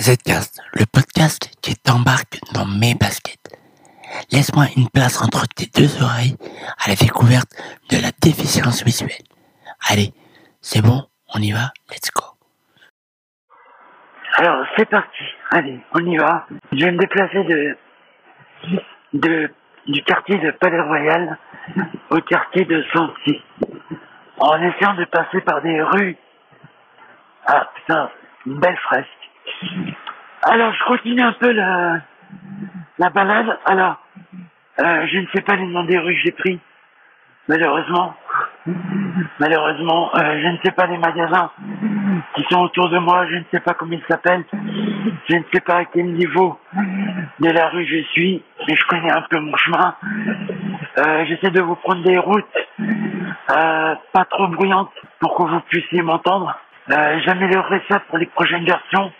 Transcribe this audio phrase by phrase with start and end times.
[0.00, 3.56] Zcast, le podcast qui t'embarque dans mes baskets.
[4.32, 6.36] Laisse-moi une place entre tes deux oreilles
[6.84, 7.50] à la découverte
[7.90, 9.24] de la déficience visuelle.
[9.88, 10.12] Allez,
[10.60, 12.24] c'est bon, on y va, let's go.
[14.36, 15.22] Alors, c'est parti.
[15.52, 16.46] Allez, on y va.
[16.72, 17.76] Je vais me déplacer de,
[19.12, 19.50] de,
[19.86, 21.38] du quartier de Palais Royal
[22.10, 23.40] au quartier de Sancy.
[24.38, 26.16] En essayant de passer par des rues.
[27.46, 28.10] Ah, putain,
[28.46, 29.08] une belle fresque.
[30.42, 32.00] Alors, je continue un peu la,
[32.98, 33.58] la balade.
[33.64, 33.96] Alors,
[34.80, 36.60] euh, je ne sais pas les noms des rues que j'ai pris.
[37.48, 38.14] Malheureusement.
[39.38, 41.50] Malheureusement, euh, je ne sais pas les magasins
[42.34, 44.44] qui sont autour de moi, je ne sais pas comment ils s'appellent,
[45.28, 46.58] je ne sais pas à quel niveau
[47.40, 49.94] de la rue je suis, mais je connais un peu mon chemin.
[50.98, 52.46] Euh, J'essaie de vous prendre des routes
[53.46, 56.56] pas trop bruyantes pour que vous puissiez m'entendre.
[56.88, 59.12] J'améliorerai ça pour les prochaines versions.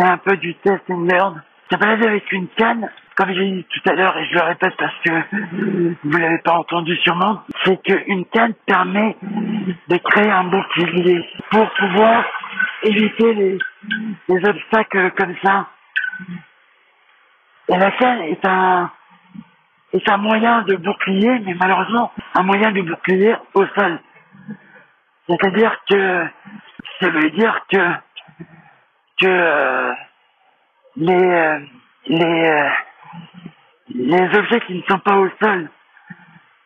[0.00, 1.42] C'est un peu du test and learn.
[1.70, 4.74] J'ai baladé avec une canne, comme j'ai dit tout à l'heure, et je le répète
[4.78, 5.10] parce que
[6.02, 12.24] vous l'avez pas entendu sûrement, c'est qu'une canne permet de créer un bouclier pour pouvoir
[12.82, 13.58] éviter les,
[14.28, 15.66] les obstacles comme ça.
[17.68, 18.90] Et la canne est un,
[19.92, 24.00] est un moyen de bouclier, mais malheureusement, un moyen de bouclier au sol.
[25.28, 26.26] C'est-à-dire que,
[27.00, 27.78] ça veut dire que,
[29.20, 29.92] que, euh,
[30.96, 31.58] les, euh,
[32.06, 32.70] les, euh,
[33.94, 35.68] les objets qui ne sont pas au sol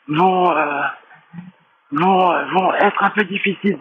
[0.08, 0.54] vont,
[1.90, 3.80] vont, vont être un peu difficiles.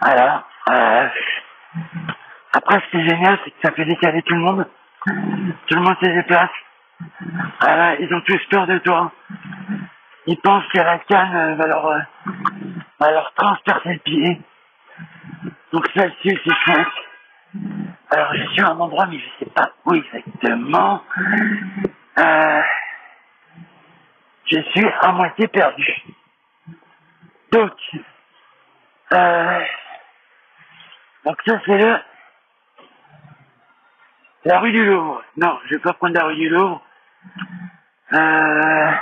[0.00, 0.44] Voilà.
[2.52, 4.66] Après, ce qui est génial, c'est que ça fait décaler tout le monde.
[5.66, 6.50] Tout le monde se déplace.
[7.60, 9.12] Voilà, ils ont tous peur de toi.
[10.26, 12.00] Ils pensent que la canne va leur,
[13.00, 14.40] va leur transpercer le pied.
[15.72, 17.07] Donc celle-ci, c'est chouette.
[18.10, 21.02] Alors, je suis à un endroit, mais je sais pas où exactement.
[22.18, 22.62] Euh,
[24.46, 25.94] je suis à moitié perdu.
[27.52, 27.72] Donc,
[29.12, 29.64] euh,
[31.24, 31.98] donc ça c'est le
[34.44, 35.22] la rue du Louvre.
[35.36, 36.82] Non, je vais pas prendre la rue du Louvre.
[38.12, 38.92] Euh,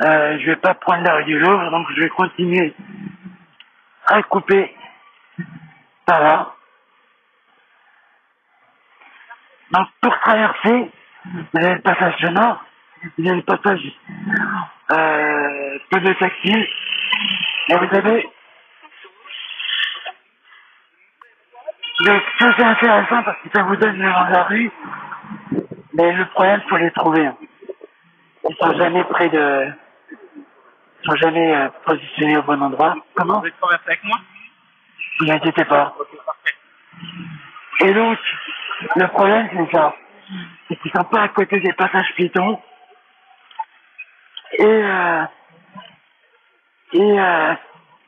[0.00, 2.74] euh, je vais pas prendre la rue du Louvre, donc je vais continuer
[4.06, 4.74] à couper
[6.04, 6.54] par là.
[9.72, 10.90] Donc pour traverser,
[11.24, 12.64] vous avez le passage de nord,
[13.18, 13.80] vous avez le passage
[14.92, 16.68] euh, peu de taxi,
[17.68, 18.28] et vous avez
[22.38, 24.70] ça c'est intéressant parce que ça vous donne le nom de la rue,
[25.94, 27.26] mais le problème faut les trouver.
[27.26, 27.36] hein.
[28.48, 29.68] Ils sont jamais près de,
[31.02, 32.94] ils sont jamais euh, positionnés au bon endroit.
[33.14, 33.34] Comment?
[33.34, 34.18] Vous voulez traverser avec moi?
[35.20, 35.94] Ne vous inquiétez pas.
[37.80, 38.18] Et donc,
[38.96, 39.94] le problème, c'est ça.
[40.68, 42.60] C'est qu'ils sont pas à côté des passages piétons.
[44.58, 45.24] Et, euh,
[46.92, 47.54] et, euh,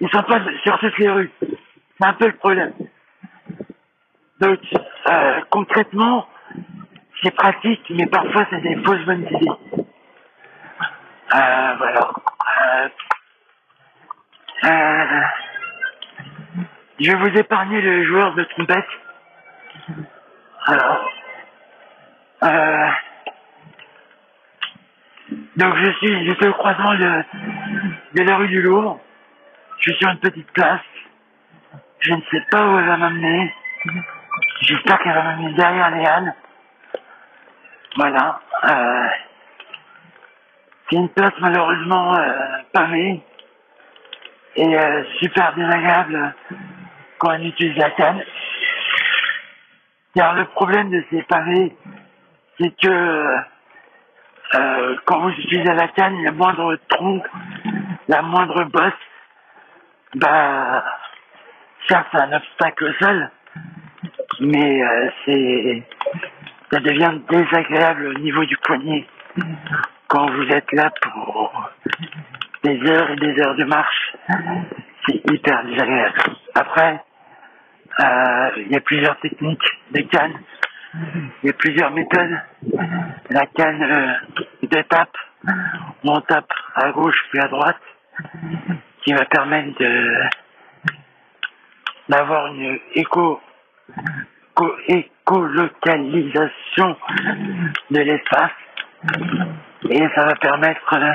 [0.01, 1.31] ils sont pas sur toutes les rues.
[1.41, 2.73] C'est un peu le problème.
[4.41, 4.59] Donc,
[5.07, 6.27] euh, concrètement,
[7.23, 9.51] c'est pratique, mais parfois c'est des fausses bonnes idées.
[11.35, 12.11] Euh, voilà.
[12.63, 12.89] Euh,
[14.65, 15.21] euh,
[16.99, 18.89] je vais vous épargner le joueur de trompette.
[20.67, 21.11] Alors,
[22.43, 22.89] euh,
[25.57, 27.25] donc je suis, j'étais au croisement de,
[28.15, 29.01] la rue du Louvre.
[29.79, 30.81] Je suis sur une petite place.
[32.01, 33.55] Je ne sais pas où elle va m'amener.
[34.63, 36.31] J'espère qu'elle va m'amener derrière les.
[37.97, 38.41] Voilà.
[38.65, 39.09] Euh,
[40.89, 43.23] c'est une place malheureusement euh, pavée
[44.57, 46.35] et euh, super désagréable
[47.19, 48.23] quand on utilise la canne.
[50.15, 51.77] Car le problème de ces pavés,
[52.59, 53.37] c'est que
[54.55, 57.23] euh, quand vous utilisez la canne, le moindre tronc,
[58.09, 58.93] la moindre bosse,
[60.17, 60.85] bah,
[61.89, 63.31] certes c'est un obstacle sol,
[64.41, 65.83] mais euh, c'est,
[66.73, 69.07] ça devient désagréable au niveau du poignet
[70.09, 71.71] quand vous êtes là pour
[72.65, 74.17] des heures et des heures de marche.
[75.07, 76.19] C'est hyper désagréable.
[76.57, 77.05] Après,
[77.99, 80.35] il y a plusieurs techniques de canne.
[81.43, 82.39] Il y a plusieurs méthodes.
[83.31, 84.13] La canne euh,
[84.63, 85.17] de tape,
[85.47, 87.81] où on tape à gauche puis à droite,
[89.05, 90.15] qui va permettre de
[92.09, 93.41] d'avoir une éco,
[94.57, 96.97] éco- écolocalisation
[97.91, 98.51] de l'espace.
[99.89, 101.13] Et ça va permettre euh,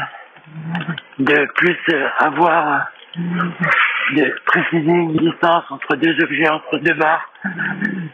[1.20, 2.88] de plus euh, avoir
[4.14, 7.32] de préciser une distance entre deux objets, entre deux barres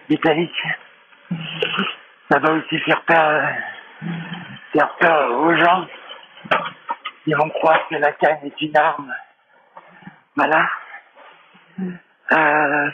[0.09, 0.63] métalliques.
[2.29, 3.49] Ça va aussi faire peur,
[4.73, 5.87] faire peur aux gens
[7.23, 9.13] qui vont croire que la canne est une arme.
[10.35, 10.69] Voilà.
[12.31, 12.89] Euh,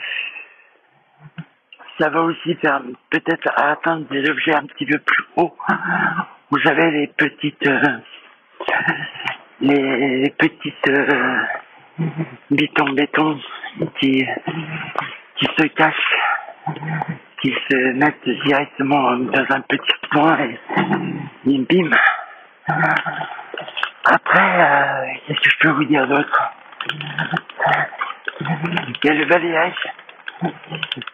[1.98, 2.80] ça va aussi faire
[3.10, 5.56] peut-être atteindre des objets un petit peu plus hauts.
[6.50, 7.98] Vous savez, les petites, euh,
[9.60, 11.42] les petites euh,
[12.50, 13.38] béton béton
[13.98, 14.26] qui,
[15.36, 16.16] qui se cachent,
[17.42, 20.58] qui se mettent directement dans un petit point et,
[21.46, 21.90] et bim.
[24.04, 26.52] Après, euh, qu'est-ce que je peux vous dire d'autre?
[28.40, 29.88] Il y a le balayage.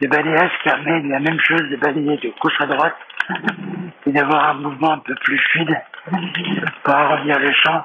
[0.01, 2.97] Le balayage permet la même chose de balayer de gauche à droite
[4.07, 5.81] et d'avoir un mouvement un peu plus fluide
[6.83, 7.85] pour arrondir le champ,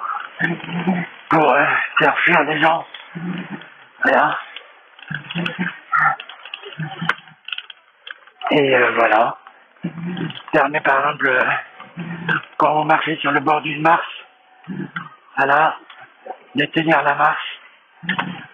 [1.30, 1.66] pour euh,
[2.00, 2.86] faire fuir les gens.
[4.04, 4.40] Voilà.
[8.52, 9.38] Et euh, voilà.
[10.52, 11.40] Permet par exemple,
[12.58, 14.26] quand vous marchez sur le bord d'une marche,
[15.38, 15.78] voilà,
[16.56, 17.60] de tenir la marche,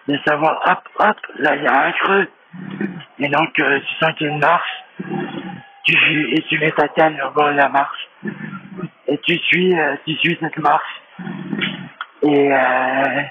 [0.08, 2.30] de savoir, hop, hop, là il y a un creux.
[3.18, 4.84] Et donc, euh, tu sens qu'il y a une marche,
[5.84, 8.08] tu, et tu mets ta canne au bord de la marche.
[9.08, 10.95] Et tu suis, euh, tu suis cette marche.
[12.28, 13.22] Et euh,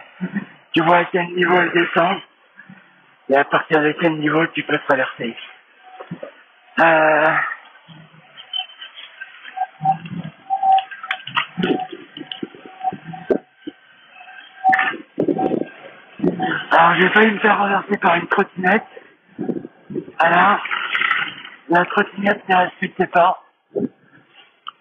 [0.74, 2.18] tu vois à quel niveau elle descend.
[3.30, 5.36] Et à partir de quel niveau tu peux traverser.
[6.80, 7.26] Euh,
[16.72, 18.84] Alors j'ai failli me faire renverser par une trottinette.
[20.20, 20.60] Alors,
[21.70, 23.42] la trottinette ne respectait pas.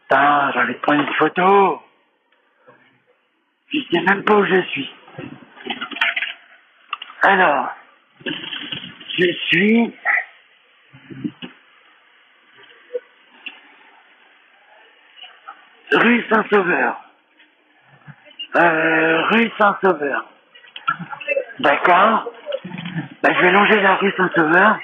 [0.02, 1.83] Putain, j'avais prendre une photo.
[3.74, 4.88] Je sais même pas où je suis.
[7.22, 7.70] Alors,
[8.24, 9.92] je suis
[15.90, 17.00] rue Saint-Sauveur.
[18.56, 20.24] Euh, rue Saint-Sauveur.
[21.58, 22.30] D'accord.
[23.22, 24.78] Ben, je vais longer la rue Saint-Sauveur.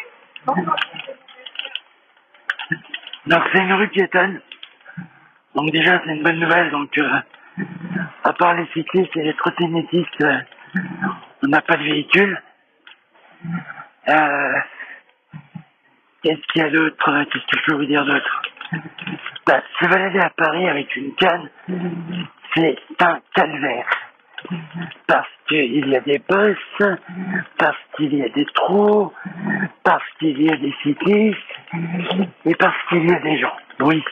[3.26, 4.40] Donc c'est une rue piétonne.
[5.54, 6.70] Donc déjà c'est une bonne nouvelle.
[6.72, 7.20] Donc euh,
[8.25, 10.38] à part les cyclistes et les trottinettistes, euh,
[11.43, 12.40] on n'a pas de véhicule.
[14.08, 14.58] Euh,
[16.22, 18.43] Qu'est-ce qu'il y a d'autre Qu'est-ce que je peux vous dire d'autre?
[19.46, 21.49] Bah, Se balader à Paris avec une canne,
[22.55, 23.87] c'est un calvaire.
[25.06, 26.99] Parce qu'il y a des bosses,
[27.58, 29.12] parce qu'il y a des trous,
[29.82, 31.38] parce qu'il y a des cyclistes,
[32.44, 33.56] et parce qu'il y a des gens.
[33.81, 34.02] Oui,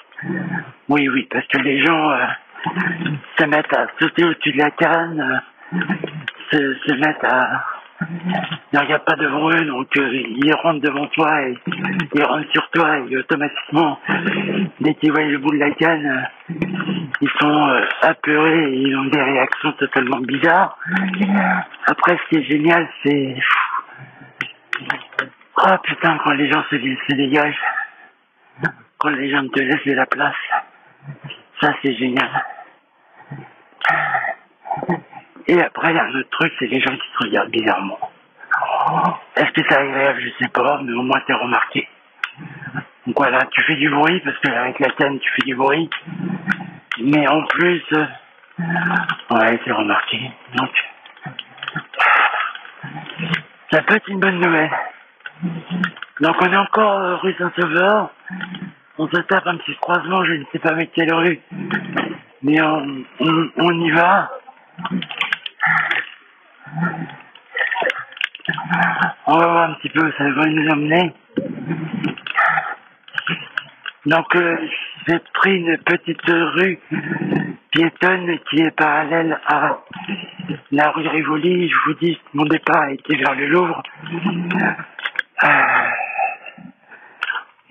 [0.89, 2.27] oui, oui, parce que les gens euh,
[3.39, 5.43] se mettent à sauter au-dessus de la canne,
[5.75, 5.79] euh,
[6.51, 7.65] se, se mettent à...
[8.73, 11.59] Ils regardent pas devant eux, donc euh, ils rentrent devant toi et
[12.15, 13.99] ils rentrent sur toi et automatiquement,
[14.81, 16.29] dès qu'ils voient le bout de la canne,
[17.21, 20.79] ils sont euh, apeurés et ils ont des réactions totalement bizarres.
[21.87, 23.37] Après, ce qui est génial, c'est...
[25.57, 27.65] Oh putain, quand les gens se, se dégagent,
[28.99, 30.37] quand les gens te laissent de la place,
[31.61, 32.29] ça c'est génial.
[35.49, 37.99] Et après, il y a un autre truc, c'est les gens qui se regardent bizarrement.
[39.35, 40.21] Est-ce que c'est agréable?
[40.21, 41.89] Je sais pas, mais au moins t'es remarqué.
[43.07, 45.89] Donc voilà, tu fais du bruit, parce que avec la canne, tu fais du bruit.
[47.01, 48.05] Mais en plus, euh,
[49.31, 50.31] ouais, c'est remarqué.
[50.55, 50.71] Donc,
[53.71, 54.71] ça peut être une bonne nouvelle.
[56.21, 58.11] Donc on est encore euh, rue Saint-Sauveur.
[58.99, 61.41] On se tape un petit croisement, je ne sais pas avec quelle rue.
[62.43, 64.31] Mais on, on y va.
[69.31, 71.13] On va voir un petit peu, ça va nous emmener.
[74.07, 74.57] Donc, euh,
[75.07, 76.79] j'ai pris une petite rue
[77.71, 79.81] piétonne qui est parallèle à
[80.71, 81.69] la rue Rivoli.
[81.69, 83.83] Je vous dis, mon départ a été vers le Louvre.
[85.45, 85.49] Euh,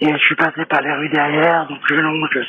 [0.02, 2.40] et je suis passé par les rues derrière, donc je longe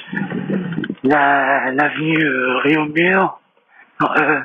[1.04, 3.40] la, l'avenue euh, Réaumur.
[4.02, 4.40] Non, euh,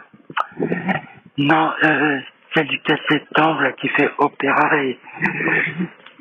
[1.37, 2.19] non euh,
[2.53, 4.99] celle du 4 septembre qui fait Opéra et,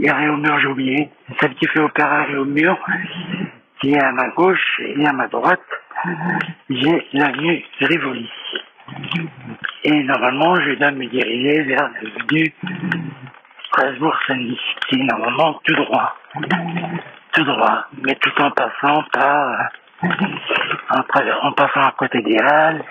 [0.01, 1.09] et Réaumur, j'ai oublié.
[1.41, 2.79] Celle qui fait Opéra et Réaumur,
[3.81, 5.61] qui est à ma gauche et à ma droite,
[6.71, 8.31] j'ai l'avenue Rivoli.
[9.85, 12.53] Et normalement, je dois me diriger vers l'avenue
[13.67, 16.17] Strasbourg-Saint-Denis, qui est normalement tout droit.
[17.33, 19.71] Tout droit, mais tout en passant par,
[20.03, 22.85] en, en passant à côté des Halles,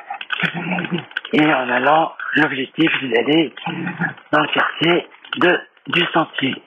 [1.34, 3.54] Et en allant, l'objectif c'est d'aller
[4.32, 5.08] dans le quartier
[5.38, 6.62] de, du sentier.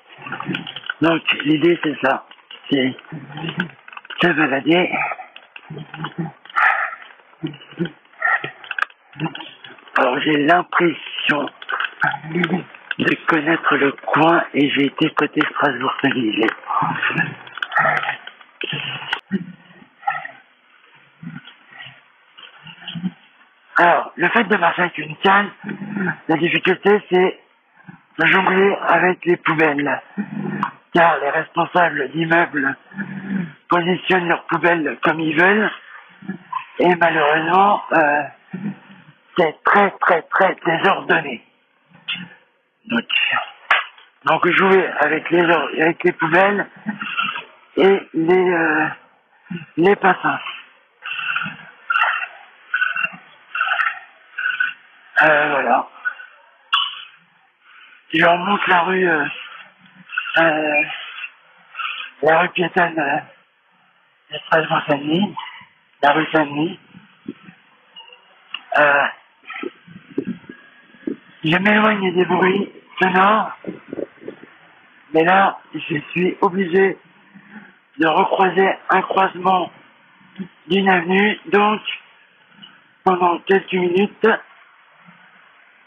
[1.00, 2.26] Donc l'idée c'est ça,
[2.70, 2.94] c'est
[4.22, 4.90] se balader.
[9.98, 11.48] Alors j'ai l'impression
[12.98, 16.46] de connaître le coin et j'ai été côté Strasbourg-Saint-Gilles.
[23.76, 25.50] Alors, le fait de marcher avec une canne,
[26.28, 27.40] la difficulté c'est
[28.18, 30.00] de jongler avec les poubelles.
[30.94, 32.76] Car les responsables d'immeubles
[33.68, 35.70] positionnent leurs poubelles comme ils veulent.
[36.78, 38.22] Et malheureusement, euh,
[39.36, 41.44] c'est très très très désordonné.
[42.86, 43.04] Donc,
[44.26, 45.42] donc jouer avec les
[45.82, 46.66] avec les poubelles
[47.76, 48.86] et les euh,
[49.78, 50.38] les passants.
[55.24, 55.88] Euh, voilà.
[58.12, 59.24] Je remonte la rue euh,
[60.38, 60.82] euh,
[62.22, 63.18] la rue piétonne euh,
[64.30, 65.34] de Strasbourg-Saint-Denis,
[66.02, 66.78] la rue Saint-Denis.
[68.76, 69.06] Euh,
[71.44, 73.56] je m'éloigne des bruits sonores,
[75.14, 76.98] mais là, je suis obligé
[77.98, 79.70] de recroiser un croisement
[80.66, 81.80] d'une avenue, donc
[83.04, 84.26] pendant quelques minutes,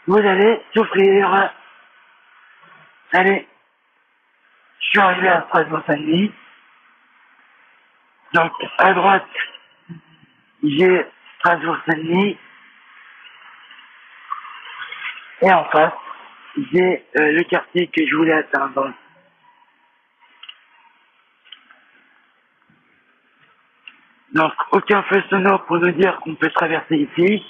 [0.08, 1.52] vous allez souffrir.
[3.12, 3.46] Allez,
[4.80, 6.32] je suis arrivé à Strasbourg-Saint-Denis.
[8.32, 9.28] Donc, à droite,
[10.62, 11.06] j'ai
[11.38, 12.38] Strasbourg-Saint-Denis.
[15.42, 15.92] Et en face,
[16.72, 18.90] j'ai euh, le quartier que je voulais atteindre.
[24.32, 27.44] Donc, aucun feu sonore pour nous dire qu'on peut traverser ici.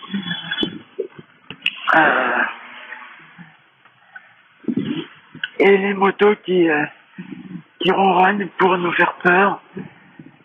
[1.95, 2.38] Euh,
[5.59, 6.85] et les motos qui, euh,
[7.81, 9.61] qui ronronnent pour nous faire peur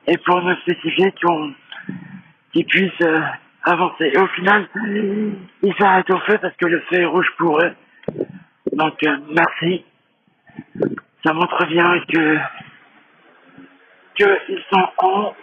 [0.07, 1.53] et pour nous spécifier qu'on
[2.51, 3.21] qu'ils puissent euh,
[3.63, 4.11] avancer.
[4.13, 4.67] Et au final,
[5.61, 7.73] ils s'arrêtent au feu parce que le feu est rouge pour eux.
[8.71, 9.85] Donc euh, merci.
[11.25, 12.37] Ça montre bien que
[14.15, 15.33] que ils sont cons.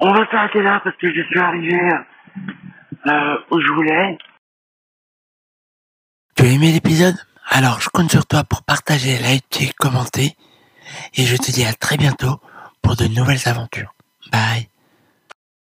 [0.00, 1.76] On va s'arrêter là parce que je suis arrivé
[3.08, 4.18] euh, où je voulais.
[6.36, 7.16] Tu as aimé l'épisode?
[7.50, 10.36] Alors je compte sur toi pour partager, liker, commenter.
[11.14, 12.40] Et je te dis à très bientôt
[12.82, 13.94] pour de nouvelles aventures.
[14.30, 14.68] Bye